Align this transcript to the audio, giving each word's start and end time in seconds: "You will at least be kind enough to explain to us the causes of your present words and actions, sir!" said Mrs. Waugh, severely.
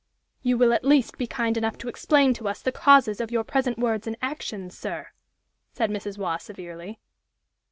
"You 0.41 0.57
will 0.57 0.73
at 0.73 0.83
least 0.83 1.19
be 1.19 1.27
kind 1.27 1.55
enough 1.57 1.77
to 1.77 1.87
explain 1.87 2.33
to 2.33 2.47
us 2.47 2.63
the 2.63 2.71
causes 2.71 3.21
of 3.21 3.29
your 3.29 3.43
present 3.43 3.77
words 3.77 4.07
and 4.07 4.17
actions, 4.19 4.75
sir!" 4.75 5.09
said 5.73 5.91
Mrs. 5.91 6.17
Waugh, 6.17 6.37
severely. 6.37 6.99